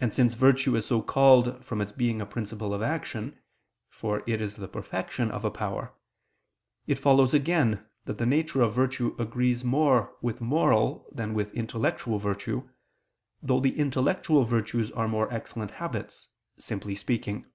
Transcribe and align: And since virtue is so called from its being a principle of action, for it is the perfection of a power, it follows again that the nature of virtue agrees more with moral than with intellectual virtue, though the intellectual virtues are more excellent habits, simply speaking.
And 0.00 0.12
since 0.12 0.34
virtue 0.34 0.74
is 0.74 0.86
so 0.86 1.00
called 1.02 1.64
from 1.64 1.80
its 1.80 1.92
being 1.92 2.20
a 2.20 2.26
principle 2.26 2.74
of 2.74 2.82
action, 2.82 3.40
for 3.88 4.24
it 4.26 4.40
is 4.40 4.56
the 4.56 4.66
perfection 4.66 5.30
of 5.30 5.44
a 5.44 5.52
power, 5.52 5.94
it 6.88 6.96
follows 6.98 7.32
again 7.32 7.86
that 8.06 8.18
the 8.18 8.26
nature 8.26 8.60
of 8.60 8.74
virtue 8.74 9.14
agrees 9.20 9.62
more 9.62 10.16
with 10.20 10.40
moral 10.40 11.08
than 11.12 11.32
with 11.32 11.54
intellectual 11.54 12.18
virtue, 12.18 12.68
though 13.40 13.60
the 13.60 13.78
intellectual 13.78 14.42
virtues 14.42 14.90
are 14.90 15.06
more 15.06 15.32
excellent 15.32 15.70
habits, 15.78 16.26
simply 16.58 16.96
speaking. 16.96 17.46